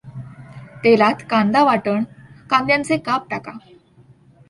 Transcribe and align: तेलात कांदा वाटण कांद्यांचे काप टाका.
तेलात 0.83 1.21
कांदा 1.29 1.63
वाटण 1.63 2.03
कांद्यांचे 2.49 2.97
काप 2.97 3.29
टाका. 3.29 3.51